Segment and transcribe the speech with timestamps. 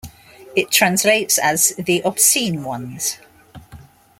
[0.55, 3.19] It translates as 'The Obscene Ones'.